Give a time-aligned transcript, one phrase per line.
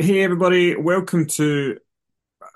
[0.00, 1.78] Hey everybody, welcome to
[2.40, 2.46] uh,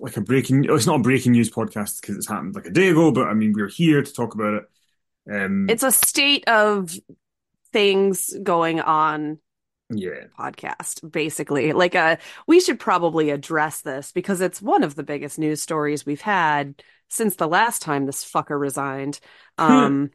[0.00, 0.66] like a breaking.
[0.68, 3.34] It's not a breaking news podcast because it's happened like a day ago, but I
[3.34, 4.64] mean we're here to talk about it.
[5.32, 6.94] Um, It's a state of
[7.72, 9.38] things going on
[9.90, 11.72] yeah, podcast, basically.
[11.72, 16.04] Like uh we should probably address this because it's one of the biggest news stories
[16.06, 19.20] we've had since the last time this fucker resigned.
[19.58, 20.10] Um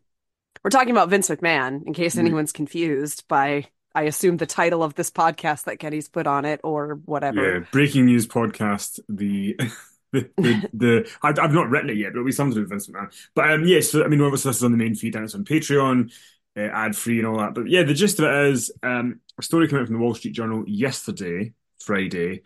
[0.63, 2.19] we're talking about Vince McMahon, in case Mm.
[2.19, 6.61] anyone's confused by I assume the title of this podcast that Kenny's put on it
[6.63, 7.59] or whatever.
[7.59, 7.65] yeah.
[7.71, 8.99] Breaking news podcast.
[9.09, 9.57] The
[10.11, 12.61] the the, the I, I've not written it yet, but it'll be something to do
[12.61, 13.29] with Vince McMahon.
[13.35, 15.35] But um, yes, so, I mean, obviously this is on the main feed and it's
[15.35, 16.11] on Patreon,
[16.57, 17.53] uh, ad free and all that.
[17.53, 20.15] But yeah, the gist of it is um, a story came out from the Wall
[20.15, 22.41] Street Journal yesterday, Friday.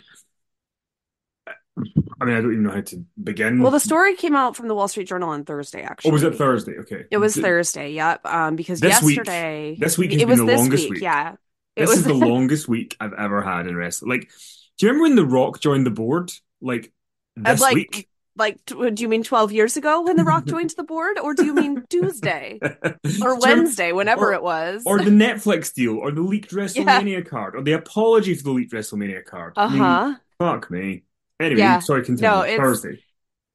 [2.22, 3.61] I mean, I don't even know how to begin.
[3.61, 6.11] Well, the story came out from the Wall Street Journal on Thursday, actually.
[6.11, 6.78] Oh, was it Thursday?
[6.79, 7.06] Okay.
[7.09, 8.23] It was Th- Thursday, yep.
[8.25, 10.94] Um, because This week- yesterday, this week has it been was the this longest week,
[10.94, 11.01] week.
[11.03, 11.35] yeah.
[11.75, 14.11] This was is the longest week I've ever had in wrestling.
[14.11, 14.29] Like,
[14.78, 16.31] do you remember when The Rock joined the board?
[16.61, 16.91] Like
[17.35, 18.07] this like week?
[18.38, 21.44] like do you mean 12 years ago when The Rock joined the board or do
[21.45, 22.59] you mean Tuesday
[23.22, 24.84] or Wednesday whenever or- it was?
[24.85, 28.72] Or the Netflix deal, or the leaked WrestleMania card, or the apology for the leaked
[28.73, 29.53] WrestleMania card.
[29.57, 30.13] I mean, Uh-huh.
[30.40, 31.03] fuck me.
[31.44, 31.80] Anyway, Yeah.
[31.80, 32.30] sorry, continue.
[32.30, 33.04] No, it's- Thursday.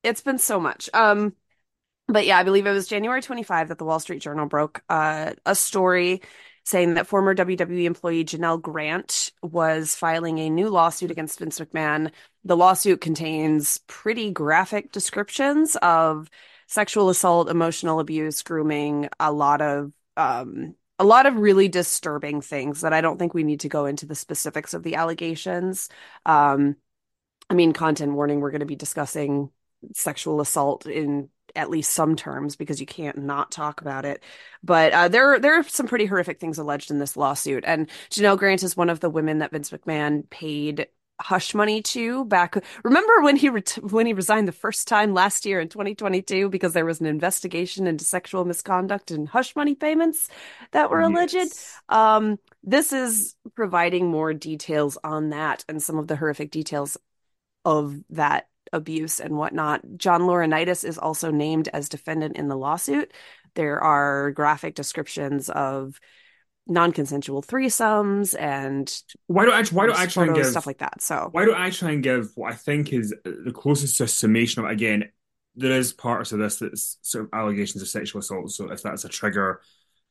[0.03, 0.89] It's been so much.
[0.95, 1.35] Um
[2.11, 5.33] but yeah, I believe it was January 25 that the Wall Street Journal broke uh,
[5.45, 6.23] a story
[6.65, 12.11] saying that former WWE employee Janelle Grant was filing a new lawsuit against Vince McMahon.
[12.45, 16.31] The lawsuit contains pretty graphic descriptions of
[16.67, 22.81] sexual assault, emotional abuse, grooming, a lot of um, a lot of really disturbing things
[22.81, 25.89] that I don't think we need to go into the specifics of the allegations.
[26.27, 26.77] Um,
[27.51, 29.51] I mean, content warning, we're going to be discussing
[29.95, 34.23] sexual assault in at least some terms because you can't not talk about it.
[34.63, 37.65] But uh, there there are some pretty horrific things alleged in this lawsuit.
[37.67, 40.89] And Janelle Grant is one of the women that Vince McMahon paid
[41.21, 42.57] hush money to back.
[42.85, 46.73] Remember when he ret- when he resigned the first time last year in 2022 because
[46.73, 50.29] there was an investigation into sexual misconduct and hush money payments
[50.73, 51.35] that were alleged.
[51.35, 51.75] Yes.
[51.89, 56.97] Um, this is providing more details on that and some of the horrific details
[57.69, 59.83] of that abuse and whatnot.
[59.97, 63.13] John Laurinaitis is also named as defendant in the lawsuit.
[63.55, 66.01] There are graphic descriptions of
[66.67, 68.95] non-consensual threesomes and
[69.27, 69.65] Why don't I?
[69.75, 71.03] Why don't I try and give stuff like that.
[71.03, 74.09] So Why don't I try and give what I think is the closest to a
[74.09, 75.11] summation of again,
[75.55, 78.51] there is parts of this that's sort of allegations of sexual assault.
[78.51, 79.61] So if that's a trigger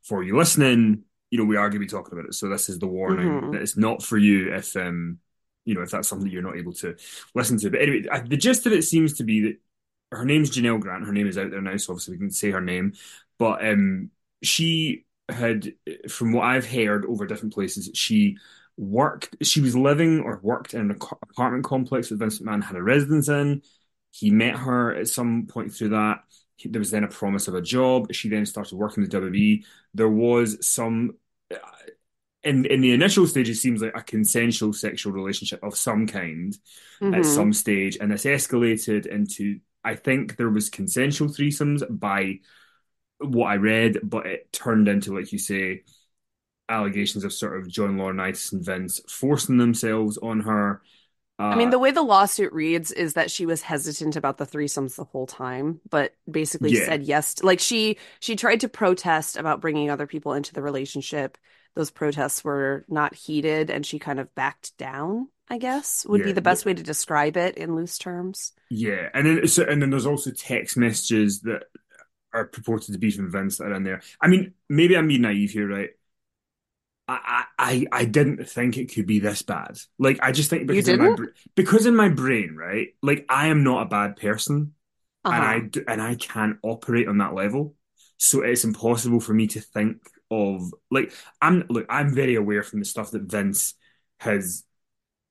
[0.04, 2.36] for you listening, you know, we are going to be talking about it.
[2.36, 3.52] So this is the warning Mhm.
[3.54, 5.20] that it's not for you if um
[5.68, 6.96] you know if that's something that you're not able to
[7.36, 7.70] listen to.
[7.70, 9.58] But anyway, the gist of it seems to be that
[10.12, 11.06] her name's Janelle Grant.
[11.06, 12.94] Her name is out there now, so obviously we can say her name.
[13.38, 14.12] But um
[14.44, 15.74] she had,
[16.10, 18.38] from what I've heard over different places, she
[18.78, 22.84] worked, she was living or worked in an apartment complex that Vincent McMahon had a
[22.84, 23.62] residence in.
[24.12, 26.24] He met her at some point through that.
[26.64, 28.14] There was then a promise of a job.
[28.14, 29.66] She then started working with WWE.
[29.94, 31.16] There was some,
[32.44, 36.58] in in the initial stage, it seems like a consensual sexual relationship of some kind
[37.02, 37.26] at mhm.
[37.26, 42.40] some stage, and this escalated into I think there was consensual threesomes by
[43.20, 45.84] what I read, but it turned into, like you say,
[46.70, 50.82] allegations of sort of John Laurinaitis and Vince forcing themselves on her.
[51.40, 54.46] Uh, I mean, the way the lawsuit reads is that she was hesitant about the
[54.46, 56.86] threesomes the whole time, but basically yeah.
[56.86, 57.36] said yes.
[57.36, 61.38] To, like she she tried to protest about bringing other people into the relationship.
[61.78, 65.28] Those protests were not heated, and she kind of backed down.
[65.48, 68.52] I guess would yeah, be the best way to describe it in loose terms.
[68.72, 71.66] Yeah, and then so and then there's also text messages that
[72.34, 74.02] are purported to be from Vince that are in there.
[74.20, 75.92] I mean, maybe I'm being naive here, right?
[77.08, 79.78] I, I I didn't think it could be this bad.
[80.00, 81.16] Like I just think because in my
[81.56, 82.88] because in my brain, right?
[83.04, 84.74] Like I am not a bad person,
[85.24, 85.36] uh-huh.
[85.36, 87.76] and I and I can't operate on that level.
[88.18, 91.86] So it's impossible for me to think of like I'm look.
[91.90, 93.76] I'm very aware from the stuff that Vince
[94.20, 94.64] has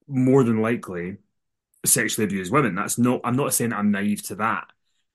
[0.09, 1.19] more than likely
[1.85, 2.75] sexually abused women.
[2.75, 3.21] That's not.
[3.25, 4.67] I'm not saying I'm naive to that,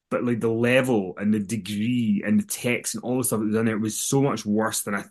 [0.10, 3.48] but like the level and the degree and the text and all the stuff that
[3.48, 5.06] was in there was so much worse than I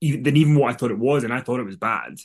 [0.00, 2.18] even than even what I thought it was, and I thought it was bad.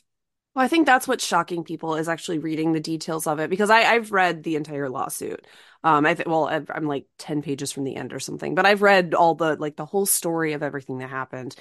[0.55, 3.71] Well, I think that's what's shocking people is actually reading the details of it because
[3.71, 5.47] I, I've read the entire lawsuit.
[5.83, 8.65] Um, I th- well, i I'm like ten pages from the end or something, but
[8.65, 11.55] I've read all the like the whole story of everything that happened,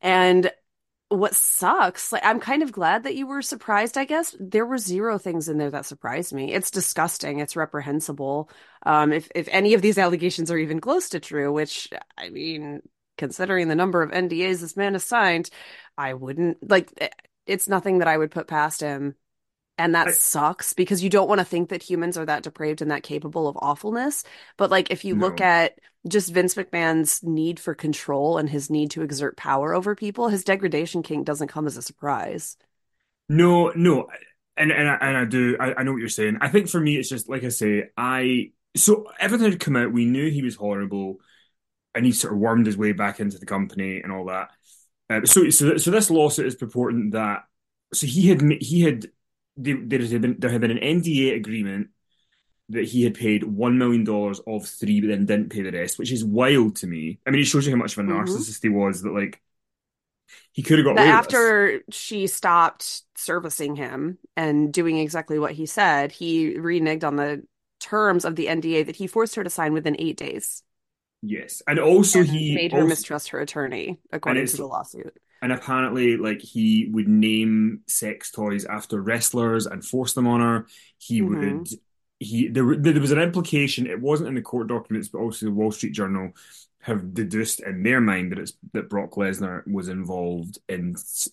[0.00, 0.50] and
[1.10, 4.36] what sucks like i'm kind of glad that you were surprised i guess.
[4.40, 6.52] There were zero things in there that surprised me.
[6.54, 7.40] It's disgusting.
[7.40, 8.50] It's reprehensible.
[8.84, 11.88] Um if if any of these allegations are even close to true which
[12.18, 12.82] i mean
[13.18, 15.50] considering the number of NDAs this man has signed,
[15.98, 16.92] I wouldn't like
[17.46, 19.14] it's nothing that I would put past him.
[19.78, 22.80] And that I, sucks because you don't want to think that humans are that depraved
[22.80, 24.24] and that capable of awfulness.
[24.56, 25.26] But like if you no.
[25.26, 25.78] look at
[26.08, 30.44] just Vince McMahon's need for control and his need to exert power over people, his
[30.44, 32.56] degradation kink doesn't come as a surprise.
[33.28, 34.08] No, no.
[34.56, 36.38] And and I, and I do I, I know what you're saying.
[36.40, 39.92] I think for me it's just like I say, I so everything had come out,
[39.92, 41.20] we knew he was horrible
[41.94, 44.50] and he sort of wormed his way back into the company and all that.
[45.08, 47.44] Uh, so, so, so this lawsuit is purporting that
[47.92, 49.06] so he had he had
[49.56, 51.88] there, there had been there had been an NDA agreement
[52.68, 55.98] that he had paid one million dollars of three, but then didn't pay the rest,
[55.98, 57.20] which is wild to me.
[57.26, 58.22] I mean, it shows you how much of a mm-hmm.
[58.22, 59.02] narcissist he was.
[59.02, 59.40] That like
[60.52, 66.12] he could have got after she stopped servicing him and doing exactly what he said.
[66.12, 67.44] He reneged on the
[67.78, 70.62] terms of the NDA that he forced her to sign within eight days.
[71.22, 75.16] Yes, and also and he made her also, mistrust her attorney, according to the lawsuit.
[75.42, 80.66] And apparently, like he would name sex toys after wrestlers and force them on her.
[80.98, 81.58] He mm-hmm.
[81.58, 81.68] would.
[82.18, 83.86] He there, there was an implication.
[83.86, 86.32] It wasn't in the court documents, but also the Wall Street Journal
[86.80, 90.92] have deduced in their mind that it's that Brock Lesnar was involved in.
[90.92, 91.28] Was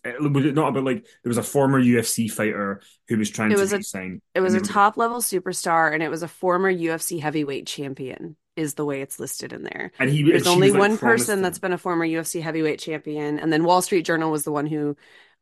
[0.45, 3.62] it not about like there was a former UFC fighter who was trying it to
[3.62, 4.21] was resign?
[4.36, 8.36] A, it was a top level superstar, and it was a former UFC heavyweight champion
[8.55, 9.91] is the way it's listed in there.
[10.00, 13.51] And he, there's only one like person that's been a former UFC heavyweight champion, and
[13.51, 14.95] then Wall Street Journal was the one who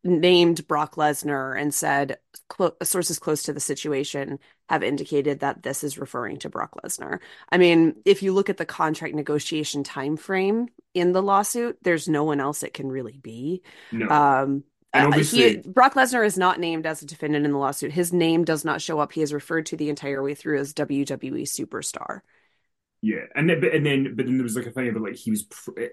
[0.04, 2.18] named Brock Lesnar and said
[2.81, 7.19] sources close to the situation have indicated that this is referring to Brock Lesnar.
[7.50, 12.08] I mean, if you look at the contract negotiation time frame in the lawsuit, there's
[12.08, 13.62] no one else it can really be.
[13.92, 14.10] No.
[14.10, 14.63] Um,
[14.94, 17.94] uh, he, Brock Lesnar is not named as a defendant in the lawsuit.
[17.94, 19.13] His name does not show up.
[19.13, 22.22] He is referred to the entire way through as WWE superstar.
[23.01, 25.15] Yeah, and then, but and then but then there was like a thing about like
[25.15, 25.86] he was pr-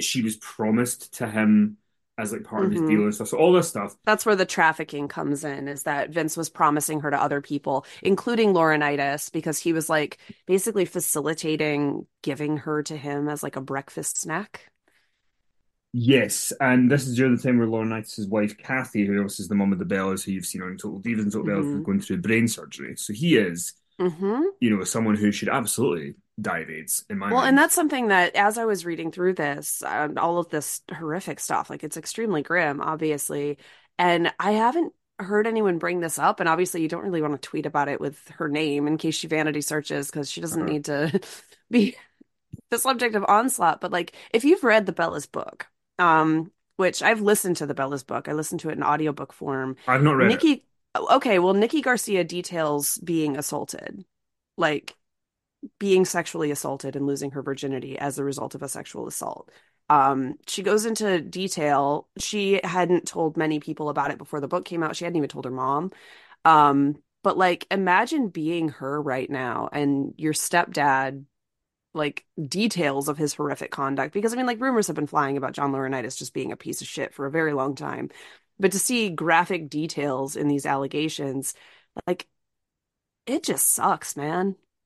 [0.00, 1.76] she was promised to him
[2.18, 2.66] as like part mm-hmm.
[2.66, 3.04] of his deal mm-hmm.
[3.04, 3.28] and stuff.
[3.28, 3.94] So all this stuff.
[4.04, 5.68] That's where the trafficking comes in.
[5.68, 10.18] Is that Vince was promising her to other people, including Laurinaitis, because he was like
[10.46, 14.70] basically facilitating giving her to him as like a breakfast snack.
[15.92, 19.54] Yes, and this is during the time where Laurinaitis' wife Kathy, who also is the
[19.54, 21.68] mum of the Bellas, who you've seen on Total Divas and Total mm-hmm.
[21.68, 22.96] Bellas, was going through brain surgery.
[22.96, 24.42] So he is, mm-hmm.
[24.60, 27.48] you know, someone who should absolutely dive aids in my well mind.
[27.50, 31.40] and that's something that as i was reading through this um, all of this horrific
[31.40, 33.56] stuff like it's extremely grim obviously
[33.98, 37.48] and i haven't heard anyone bring this up and obviously you don't really want to
[37.48, 40.72] tweet about it with her name in case she vanity searches because she doesn't uh-huh.
[40.72, 41.20] need to
[41.70, 41.96] be
[42.70, 45.66] the subject of onslaught but like if you've read the bellas book
[45.98, 49.76] um which i've listened to the bellas book i listened to it in audiobook form
[49.88, 50.62] i've not read nikki it.
[51.10, 54.04] okay well nikki garcia details being assaulted
[54.58, 54.94] like
[55.78, 59.50] being sexually assaulted and losing her virginity as a result of a sexual assault.
[59.88, 62.08] Um, she goes into detail.
[62.18, 64.96] She hadn't told many people about it before the book came out.
[64.96, 65.92] She hadn't even told her mom.
[66.44, 71.24] Um, but like, imagine being her right now and your stepdad,
[71.94, 74.12] like, details of his horrific conduct.
[74.12, 76.82] Because I mean, like, rumors have been flying about John Laurinaitis just being a piece
[76.82, 78.10] of shit for a very long time.
[78.58, 81.54] But to see graphic details in these allegations,
[82.06, 82.26] like,
[83.26, 84.56] it just sucks, man.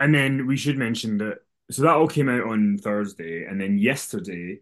[0.00, 1.38] And then we should mention that
[1.70, 4.60] so that all came out on Thursday, and then yesterday,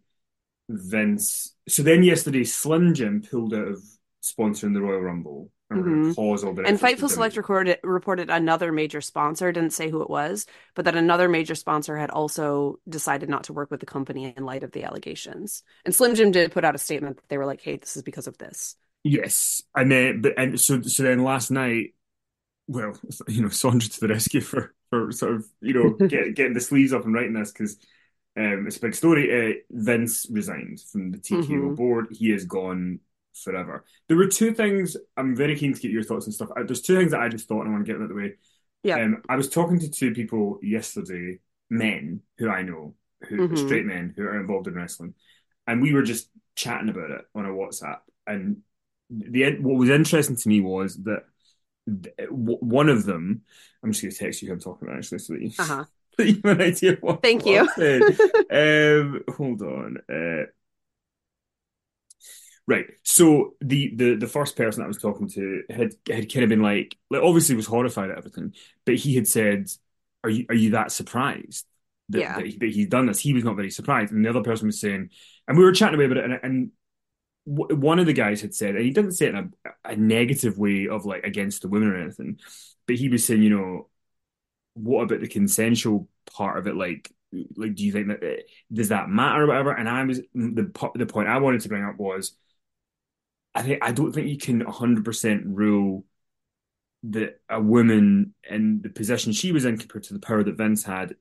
[0.68, 1.54] Vince.
[1.68, 3.83] So then yesterday, Slim Jim pulled out of
[4.23, 6.18] sponsoring the Royal Rumble and we're gonna Mhm.
[6.18, 10.47] all the And Fightful Select recorded, reported another major sponsor, didn't say who it was,
[10.75, 14.45] but that another major sponsor had also decided not to work with the company in
[14.45, 15.62] light of the allegations.
[15.85, 18.02] And Slim Jim did put out a statement that they were like, hey, this is
[18.02, 18.76] because of this.
[19.04, 21.95] Yes, and then but and so so then last night,
[22.66, 26.54] well, you know, Sondra to the rescue for for sort of you know get, getting
[26.54, 27.76] the sleeves up and writing this because
[28.37, 29.50] um, it's a big story.
[29.50, 31.76] Uh, Vince resigned from the TKO Mhm.
[31.76, 32.07] board.
[32.11, 33.00] He is gone
[33.35, 33.85] forever.
[34.09, 34.97] There were two things.
[35.16, 36.50] I'm very keen to get your thoughts and stuff.
[36.57, 38.09] Uh, There's two things that I just thought and I want to get out of
[38.09, 38.35] the way.
[38.85, 39.02] Yeah.
[39.02, 42.95] Um, I was talking to two people yesterday, men who I know,
[43.28, 43.59] who Mhm.
[43.59, 45.14] straight men who are involved in wrestling,
[45.66, 47.99] and we were just chatting about it on a WhatsApp.
[48.26, 48.62] And
[49.11, 51.25] the what was interesting to me was that
[52.30, 53.42] one of them,
[53.83, 55.85] I'm just going to text you who I'm talking about actually, so that you, Uh-huh.
[56.18, 57.23] so you have an idea what.
[57.23, 57.68] Thank what you.
[58.50, 59.99] Um, hold on.
[60.11, 60.47] Uh,
[62.66, 62.87] Right.
[63.02, 66.62] So the the the first person I was talking to had had kind of been
[66.62, 68.52] like, like obviously was horrified at everything,
[68.85, 69.68] but he had said,
[70.23, 71.64] "Are you are you that surprised
[72.11, 72.35] that Yeah.
[72.37, 74.66] that, he, that he's done this?" He was not very surprised, and the other person
[74.66, 75.09] was saying,
[75.47, 76.71] and we were chatting away about it, and, and
[77.49, 79.97] w- one of the guys had said, and he didn't say it in a, a
[79.97, 82.38] negative way of like against the women or anything,
[82.87, 83.88] but he was saying, you know,
[84.75, 86.76] what about the consensual part of it?
[86.76, 87.12] Like,
[87.57, 89.73] like, do you think that eh, does that matter or whatever?
[89.73, 92.33] And I was the the point I wanted to bring up was,
[93.55, 96.05] I think I don't think you can hundred percent rule
[97.05, 100.85] that a woman in the position she was in compared to the power that Vince
[100.85, 101.14] had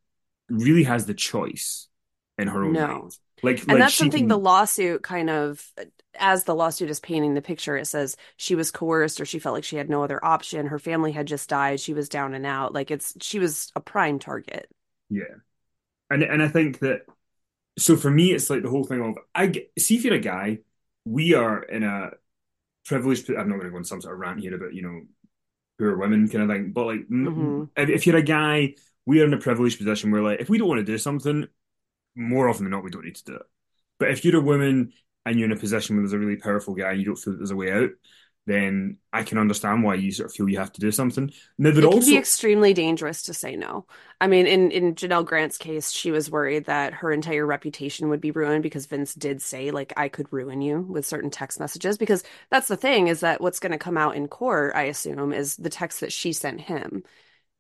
[0.50, 1.88] really has the choice
[2.38, 3.10] in her own No.
[3.44, 5.64] Like, And like that's something can- the lawsuit kind of,
[6.20, 9.54] as the lawsuit is painting the picture, it says she was coerced or she felt
[9.54, 10.66] like she had no other option.
[10.68, 11.80] Her family had just died.
[11.80, 12.74] She was down and out.
[12.74, 14.68] Like it's, she was a prime target.
[15.10, 15.36] Yeah.
[16.10, 17.02] And and I think that
[17.78, 20.60] so for me it's like the whole thing of I see if you're a guy,
[21.06, 22.12] we are in a
[22.86, 25.02] privileged I'm not going to go on some sort of rant here about, you know,
[25.78, 27.82] poor women kind of thing, but like m- Mhm.
[27.84, 28.76] if, if you're a guy,
[29.06, 31.48] we are in a privileged position where like if we don't want to do something,
[32.18, 33.44] more often than not we don't need to do it.
[34.00, 34.94] But if you're a woman
[35.26, 37.34] and you're in a position where there's a really powerful guy and you don't feel
[37.34, 37.92] that there's a way out,
[38.46, 41.32] then I can understand why you sort of feel you have to do something.
[41.58, 43.86] Now, It can also be extremely dangerous to say no.
[44.22, 48.22] I mean, in in Janelle Grant's case, she was worried that her entire reputation would
[48.22, 51.98] be ruined because Vince did say like I could ruin you with certain text messages
[51.98, 55.34] because that's the thing is that what's going to come out in court, I assume,
[55.34, 57.04] is the text that she sent him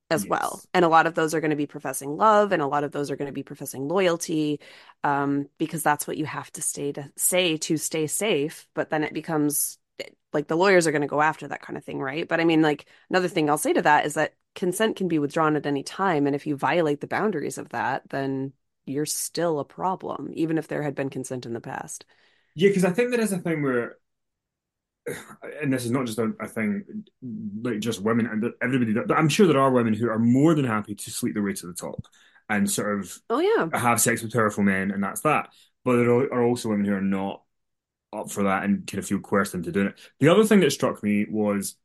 [0.10, 0.28] as Yes.
[0.28, 0.64] well.
[0.74, 2.92] And a lot of those are going to be professing love and a lot of
[2.92, 4.60] those are going to be professing loyalty
[5.04, 9.04] um because that's what you have to stay to say to stay safe, but then
[9.04, 9.78] it becomes
[10.34, 12.28] like the lawyers are going to go after that kind of thing, right?
[12.28, 15.20] But I mean, like another thing I'll say to that is that consent can be
[15.20, 18.54] withdrawn at any time, and if you violate the boundaries of that, then
[18.86, 22.06] you're still a problem, even if there had been consent in the past.
[22.56, 23.98] Yeah, because I think there is a thing where,
[25.62, 27.06] and this is not just a, a thing
[27.62, 28.94] like just women and everybody.
[28.94, 31.54] That, I'm sure there are women who are more than happy to sleep their way
[31.54, 32.08] to the top
[32.50, 35.50] and sort of Oh yeah, have sex with powerful men, and that's that.
[35.84, 37.44] But there are are also women who are not
[38.14, 40.00] up for that and kind of feel coerced into doing it.
[40.20, 41.76] The other thing that struck me was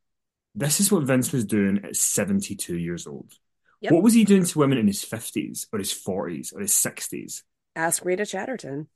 [0.55, 3.33] this is what Vince was doing at 72 years old.
[3.81, 3.91] Yep.
[3.91, 7.41] What was he doing to women in his 50s or his 40s or his 60s?
[7.75, 8.87] ask Rita Chatterton.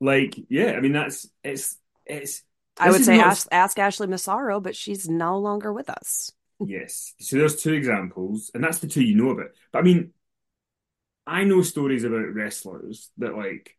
[0.00, 2.42] Like, yeah, I mean that's it's it's
[2.80, 6.30] I This would say not- ask, ask Ashley Massaro, but she's no longer with us.
[6.64, 7.14] Yes.
[7.20, 9.50] So there's two examples, and that's the two you know about.
[9.72, 10.12] But I mean,
[11.26, 13.76] I know stories about wrestlers that like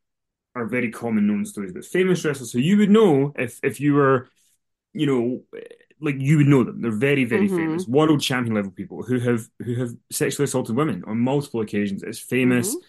[0.56, 2.51] are very common known stories, but famous wrestlers.
[2.51, 4.29] So you would know if if you were,
[4.94, 5.44] you know,
[6.00, 6.82] like you would know them.
[6.82, 7.56] They're very, very Mhm.
[7.56, 12.03] famous, world champion level people who have who have sexually assaulted women on multiple occasions.
[12.03, 12.75] It's famous.
[12.75, 12.82] Mhm.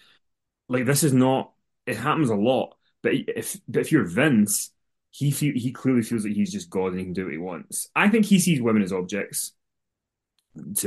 [0.69, 1.53] Like this is not.
[1.85, 2.77] It happens a lot.
[3.01, 4.71] But if but if you're Vince,
[5.11, 7.89] he he clearly feels that he's just God and he can do what he wants.
[7.95, 9.53] I think he sees women as objects.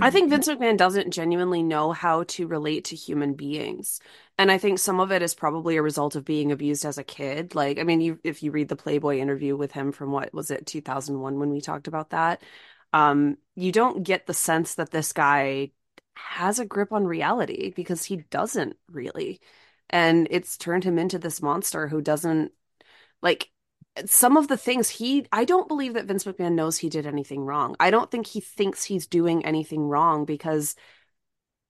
[0.03, 3.99] I think Vince McMahon doesn't genuinely know how to relate to human beings.
[4.37, 7.05] And I think some of it is probably a result of being abused as a
[7.05, 7.55] kid.
[7.55, 10.51] Like, I mean, you if you read the Playboy interview with him from what was
[10.51, 12.43] it, 2001 when we talked about that,
[12.93, 15.71] um, you don't get the sense that this guy
[16.15, 19.41] has a grip on reality because he doesn't really.
[19.91, 22.53] And it's turned him into this monster who doesn't
[23.23, 23.51] like
[24.07, 27.43] some of the things he I don't believe that Vince McMahon knows he did anything
[27.43, 27.77] wrong.
[27.79, 30.75] I don't think he thinks he's doing anything wrong because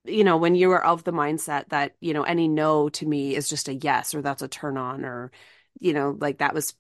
[0.07, 3.35] you know, when you are of the mindset that, you know, any no to me
[3.35, 5.31] is just a yes or that's a turn on or
[5.81, 6.75] you know, like that was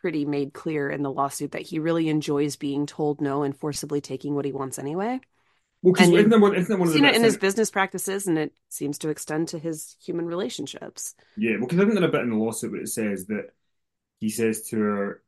[0.00, 4.00] pretty made clear in the lawsuit that he really enjoys being told no and forcibly
[4.00, 5.20] taking what he wants anyway.
[5.82, 7.70] well, because isn't that one, isn't that one of the Seen it in his business
[7.70, 11.14] practices and it seems to extend to his human relationships.
[11.36, 13.50] Yeah, well, because isn't there a bit in the lawsuit where it says that
[14.20, 15.22] he says to her,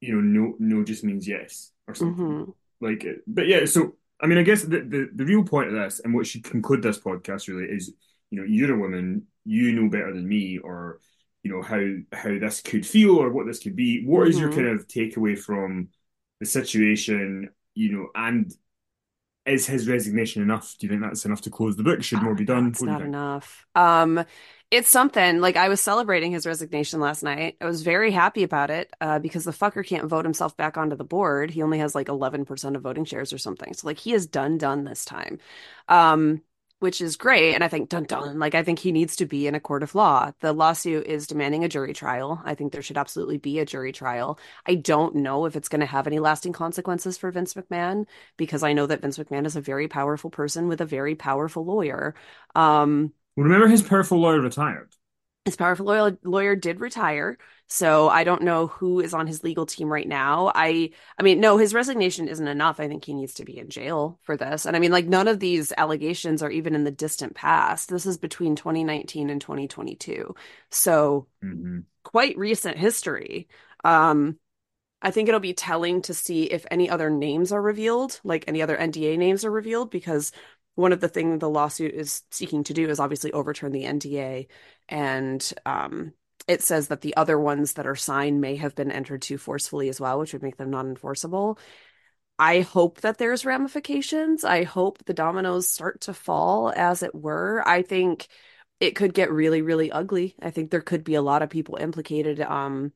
[0.00, 2.24] you know, no, no just means yes or something.
[2.24, 2.54] Mhm.
[2.80, 5.74] Like, it- but yeah, so I mean, I guess the, the the real point of
[5.74, 7.92] this and what should conclude this podcast really is,
[8.30, 11.00] you know, you're a woman, you know better than me, or
[11.42, 11.80] you know how
[12.12, 14.04] how this could feel or what this could be.
[14.04, 14.54] What is your Mhm.
[14.54, 15.88] kind of takeaway from
[16.40, 18.52] the situation, you know, and
[19.48, 20.76] is his resignation enough?
[20.78, 22.02] Do you think that's enough to close the book?
[22.02, 22.68] Should more be done?
[22.68, 23.66] It's What do you not enough.
[23.74, 24.24] Um,
[24.70, 27.56] it's something like I was celebrating his resignation last night.
[27.60, 30.94] I was very happy about it uh, because the fucker can't vote himself back onto
[30.96, 31.50] the board.
[31.50, 33.72] He only has like 11% of voting shares or something.
[33.72, 35.38] So like he is done done this time.
[35.88, 36.42] Um,
[36.80, 37.54] which is great.
[37.54, 39.82] And I think dun dun, like I think he needs to be in a court
[39.82, 40.32] of law.
[40.40, 42.40] The lawsuit is demanding a jury trial.
[42.44, 44.38] I think there should absolutely be a jury trial.
[44.66, 48.06] I don't know if it's going to have any lasting consequences for Vince McMahon
[48.36, 51.64] because I know that Vince McMahon is a very powerful person with a very powerful
[51.64, 52.14] lawyer.
[52.54, 54.94] Um, remember his powerful lawyer retired.
[55.48, 59.66] His powerful lawyer, lawyer did retire, so I don't know who is on his legal
[59.66, 60.52] team right now.
[60.54, 62.80] I I mean, no, his resignation isn't enough.
[62.80, 64.66] I think he needs to be in jail for this.
[64.66, 67.88] And I mean, like none of these allegations are even in the distant past.
[67.90, 70.34] This is between 2019 and 2022.
[70.70, 73.48] So, hmm quite recent history.
[73.84, 74.38] Um
[75.02, 78.62] I think it'll be telling to see if any other names are revealed, like any
[78.62, 80.32] other NDA names are revealed, because
[80.78, 84.46] one of the things the lawsuit is seeking to do is obviously overturn the NDA.
[84.88, 86.12] And um,
[86.46, 89.88] it says that the other ones that are signed may have been entered too forcefully
[89.88, 91.58] as well, which would make them non enforceable.
[92.38, 94.44] I hope that there's ramifications.
[94.44, 97.60] I hope the dominoes start to fall, as it were.
[97.66, 98.28] I think
[98.78, 100.36] it could get really, really ugly.
[100.40, 102.40] I think there could be a lot of people implicated.
[102.40, 102.92] Um,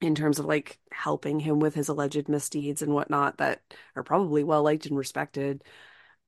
[0.00, 3.60] in terms of like helping him with his alleged misdeeds and whatnot that
[3.94, 5.62] are probably well liked and respected.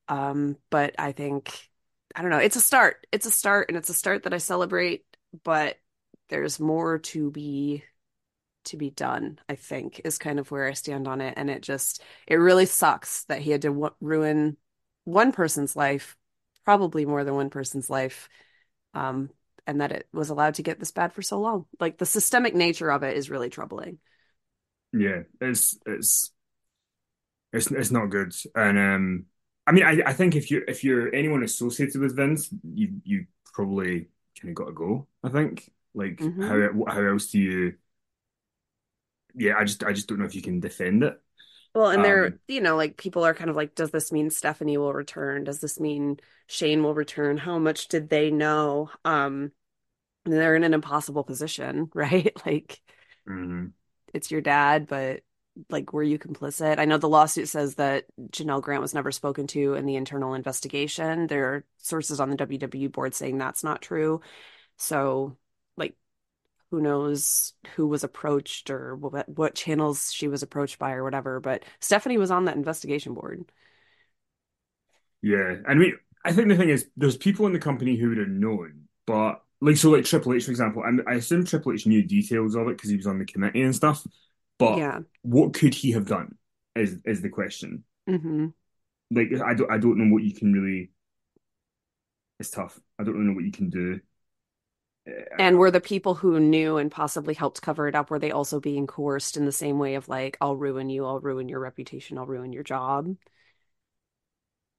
[0.08, 1.68] Um, but I think
[2.14, 3.06] I don't know, it's a start.
[3.12, 5.04] It's a start and it's a start that I celebrate,
[5.44, 5.78] but
[6.28, 7.84] there's more to be
[8.66, 11.34] to be done, I think, is kind of where I stand on it.
[11.36, 14.56] And it just it really sucks that he had to w ruin
[15.04, 16.16] one person's life,
[16.64, 18.28] probably more than one person's life.
[18.94, 19.30] Um,
[19.66, 21.66] and that it was allowed to get this bad for so long.
[21.80, 23.98] Like the systemic nature of it is really troubling.
[24.92, 26.32] Yeah, it's it's
[27.52, 28.32] it's it's not good.
[28.54, 29.26] And um
[29.66, 33.26] I mean I I think if you if you're anyone associated with Vince, you you
[33.52, 34.08] probably
[34.40, 35.70] kind of got to go, I think.
[35.94, 36.40] Like Mhm.
[36.40, 37.74] how how else do you
[39.34, 41.20] Yeah, I just I just don't know if you can defend it.
[41.74, 44.28] Well, and they're, Um, you know, like people are kind of like, does this mean
[44.30, 45.44] Stephanie will return?
[45.44, 47.38] Does this mean Shane will return?
[47.38, 48.90] How much did they know?
[49.04, 49.52] Um,
[50.24, 52.32] they're in an impossible position, right?
[52.46, 52.82] Like
[53.26, 53.72] mhm.
[54.14, 55.22] it's your dad, but
[55.68, 56.78] like, were you complicit?
[56.78, 60.34] I know the lawsuit says that Janelle Grant was never spoken to in the internal
[60.34, 61.26] investigation.
[61.26, 64.20] There are sources on the WWE board saying that's not true.
[64.78, 65.36] So,
[65.76, 65.94] like,
[66.70, 71.40] who knows who was approached or what, what channels she was approached by or whatever.
[71.40, 73.44] But Stephanie was on that investigation board.
[75.22, 75.36] Yeah.
[75.36, 78.18] And I mean I think the thing is there's people in the company who would
[78.18, 81.86] have known, but like so like Triple H, for example, and I assume Triple H
[81.86, 84.06] knew details of it because he was on the committee and stuff.
[84.62, 85.02] But Yeah.
[85.22, 86.36] what could he have done
[86.76, 87.84] is is the question.
[88.06, 88.54] hmm
[89.10, 90.90] like I don't I don't know what you can really.
[92.38, 92.78] It's tough.
[92.98, 94.00] I don't really know what you can do.
[95.08, 98.30] Uh, And were the people who knew and possibly helped cover it up, were they
[98.30, 101.60] also being coerced in the same way of like, I'll ruin you, I'll ruin your
[101.60, 103.16] reputation, I'll ruin your job?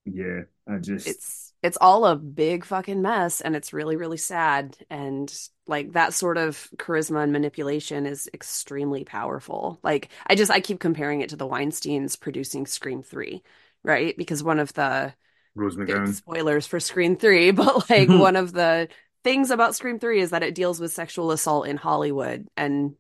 [0.06, 4.78] Yeah, I just It's it's all a big fucking mess and it's really, really sad.
[4.90, 5.34] And
[5.68, 9.80] like that sort of charisma and manipulation is extremely powerful.
[9.84, 13.44] Like I just I keep comparing it to the Weinsteins producing Scream 3,
[13.84, 14.16] right?
[14.18, 15.14] Because one of the
[15.56, 16.14] Rose McGowan.
[16.14, 18.90] spoilers for Scream 3, but like one of the
[19.26, 22.96] things about Scream 3 is that it deals with sexual assault in Hollywood and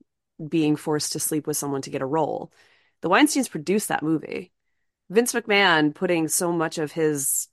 [0.49, 2.53] being forced to sleep with someone to get a role.
[3.01, 4.52] The Weinsteins produced that movie.
[5.09, 7.47] Vince McMahon putting so much of his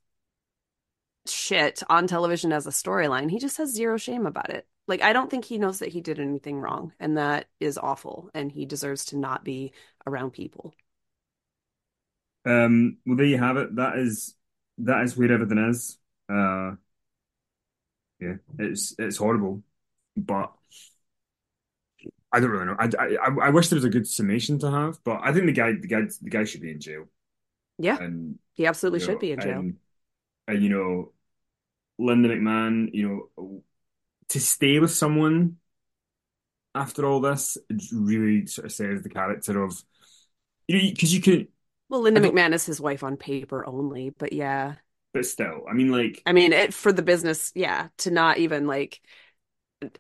[1.27, 4.67] shit on television as a storyline, he just has zero shame about it.
[4.87, 8.31] Like, I don't think he knows that he did anything wrong, and that is awful,
[8.35, 9.73] and he deserves to not be
[10.07, 10.75] around people.
[12.45, 13.77] Um, well, there you have it.
[13.77, 14.35] That is
[14.79, 15.99] that is where everything is.
[16.29, 16.73] Uh,
[18.19, 19.63] yeah, it's it's horrible,
[20.17, 20.53] but
[22.33, 22.77] I don't really know.
[22.79, 25.53] I, I I wish there was a good summation to have, but I think the
[25.53, 27.07] guy the guy the guy should be in jail,
[27.81, 29.61] Yeah, and he absolutely you should be in jail.
[29.61, 29.77] and,
[30.47, 31.13] and you know,
[31.99, 33.63] Linda McMahon, you know,
[34.29, 35.57] to stay with someone
[36.75, 39.83] after all this it really sort of says the character of
[40.69, 41.49] you know because you can,
[41.89, 44.75] Well, Linda McMahon is his wife on paper only, but yeah.
[45.13, 46.23] but still, I mean, like.
[46.25, 49.01] I mean, it for the business, yeah, to not even like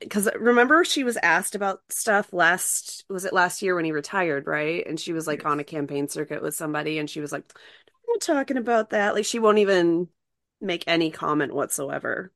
[0.00, 4.46] because remember she was asked about stuff last was it last year when he retired,
[4.46, 4.86] right?
[4.86, 5.46] And she was like Yes.
[5.46, 9.14] on a campaign circuit with somebody and she was like, "I'm not talking about that."
[9.14, 10.08] Like she won't even
[10.60, 12.32] make any comment whatsoever.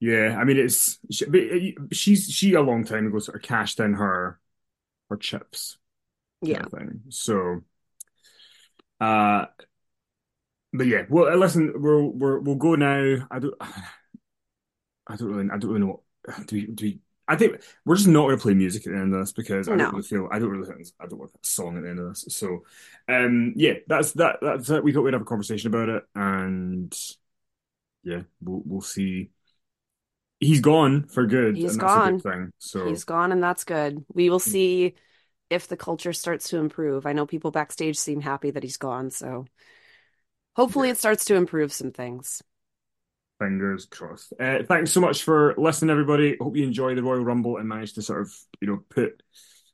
[0.00, 3.42] Yeah, I mean it's she, but uh, she's she a long time ago sort of
[3.42, 4.40] cashed in her
[5.10, 5.78] her chips
[6.42, 6.66] Yeah.
[6.70, 7.02] thing.
[7.10, 7.62] So,
[9.00, 9.46] uh,
[10.72, 13.26] but yeah, well, listen, we'll we'll we'll go now.
[13.30, 13.54] I don't,
[15.10, 17.00] I don't really, I don't really know what do we do we.
[17.28, 19.68] I think we're just not going to play music at the end of this because
[19.68, 19.76] I No.
[19.76, 22.00] don't really feel I don't really think I don't want a song at the end
[22.00, 22.24] of this.
[22.30, 22.64] So,
[23.08, 24.38] um, yeah, that's that.
[24.42, 24.82] That's it.
[24.82, 26.92] We thought we'd have a conversation about it, and
[28.02, 29.30] yeah, we'll we'll see.
[30.38, 32.00] He's gone for good, He's and that's a gone.
[32.00, 32.52] good thing.
[32.58, 34.04] So He's gone and that's good.
[34.14, 34.94] We will see
[35.50, 37.06] if the culture starts to improve.
[37.06, 39.46] I know people backstage seem happy that he's gone, so
[40.56, 40.90] hopefully Yeah.
[40.90, 42.42] it starts to improve some things.
[43.40, 44.32] Fingers crossed.
[44.38, 46.36] Uh, thanks so much for listening, everybody.
[46.40, 49.22] Hope you enjoy the Royal Rumble and managed to sort of, you know, put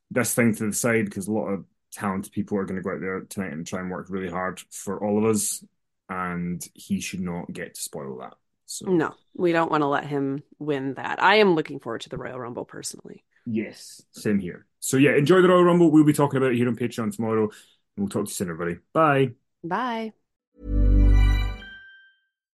[0.09, 2.91] this thing to the side because a lot of talented people are going to go
[2.93, 5.63] out there tonight and try and work really hard for all of us.
[6.09, 8.35] And he should not get to spoil that.
[8.67, 11.21] So, No, we don't want to let him win that.
[11.21, 13.25] I am looking forward to the Royal Rumble personally.
[13.45, 14.65] yes, same here.
[14.79, 15.91] So, yeah, enjoy the Royal Rumble.
[15.91, 17.43] We'll be talking about it here on Patreon tomorrow.
[17.43, 17.51] And
[17.97, 18.79] we'll talk to you soon, everybody.
[18.93, 19.31] Bye.
[19.63, 20.13] Bye.